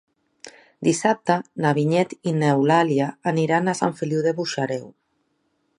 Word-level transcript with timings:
Dissabte 0.87 1.35
na 1.65 1.73
Vinyet 1.79 2.15
i 2.31 2.33
n'Eulàlia 2.39 3.11
aniran 3.35 3.69
a 3.75 3.79
Sant 3.83 3.97
Feliu 4.03 4.29
de 4.29 4.35
Buixalleu. 4.41 4.89